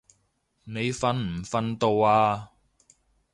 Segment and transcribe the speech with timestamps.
[0.63, 2.53] 你瞓唔瞓到啊？